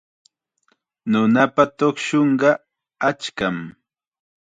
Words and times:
Nunapa 1.09 1.63
tuqshunqa 1.77 2.49
achkam. 3.09 3.57